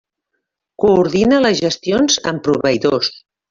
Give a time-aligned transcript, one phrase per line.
[0.83, 3.17] Coordina les gestions amb proveïdors.